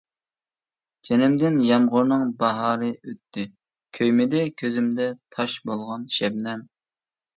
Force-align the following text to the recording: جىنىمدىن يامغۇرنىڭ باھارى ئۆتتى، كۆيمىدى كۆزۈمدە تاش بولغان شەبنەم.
جىنىمدىن 1.09 1.59
يامغۇرنىڭ 1.65 2.23
باھارى 2.41 2.89
ئۆتتى، 2.95 3.45
كۆيمىدى 3.99 4.43
كۆزۈمدە 4.63 5.09
تاش 5.37 5.59
بولغان 5.71 6.09
شەبنەم. 6.17 6.65